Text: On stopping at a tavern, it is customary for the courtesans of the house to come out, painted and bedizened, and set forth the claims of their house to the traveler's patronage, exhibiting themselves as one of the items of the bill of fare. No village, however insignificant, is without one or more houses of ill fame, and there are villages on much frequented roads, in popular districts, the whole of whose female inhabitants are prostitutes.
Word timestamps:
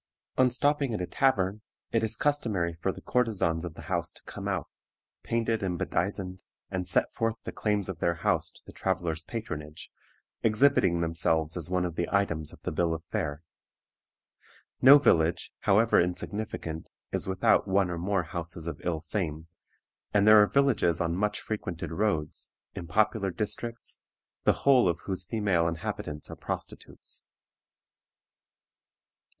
On 0.35 0.49
stopping 0.49 0.95
at 0.95 1.01
a 1.01 1.05
tavern, 1.05 1.61
it 1.91 2.03
is 2.03 2.17
customary 2.17 2.73
for 2.73 2.91
the 2.91 3.03
courtesans 3.03 3.63
of 3.63 3.75
the 3.75 3.83
house 3.83 4.09
to 4.09 4.23
come 4.23 4.47
out, 4.47 4.65
painted 5.21 5.61
and 5.61 5.77
bedizened, 5.77 6.41
and 6.71 6.87
set 6.87 7.13
forth 7.13 7.35
the 7.43 7.51
claims 7.51 7.87
of 7.87 7.99
their 7.99 8.15
house 8.15 8.49
to 8.49 8.63
the 8.65 8.71
traveler's 8.71 9.23
patronage, 9.23 9.91
exhibiting 10.41 11.01
themselves 11.01 11.55
as 11.55 11.69
one 11.69 11.85
of 11.85 11.93
the 11.93 12.09
items 12.11 12.51
of 12.51 12.59
the 12.63 12.71
bill 12.71 12.95
of 12.95 13.05
fare. 13.05 13.43
No 14.81 14.97
village, 14.97 15.51
however 15.59 16.01
insignificant, 16.01 16.87
is 17.11 17.27
without 17.27 17.67
one 17.67 17.91
or 17.91 17.99
more 17.99 18.23
houses 18.23 18.65
of 18.65 18.81
ill 18.83 19.01
fame, 19.01 19.45
and 20.15 20.25
there 20.25 20.41
are 20.41 20.47
villages 20.47 20.99
on 20.99 21.15
much 21.15 21.41
frequented 21.41 21.91
roads, 21.91 22.51
in 22.73 22.87
popular 22.87 23.29
districts, 23.29 23.99
the 24.45 24.53
whole 24.65 24.87
of 24.89 25.01
whose 25.01 25.27
female 25.27 25.67
inhabitants 25.67 26.31
are 26.31 26.35
prostitutes. 26.35 27.23